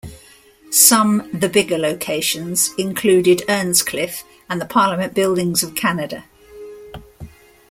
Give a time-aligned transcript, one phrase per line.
[0.71, 6.23] Some the bigger locations included Earnscliffe and the Parliament Buildings of Canada.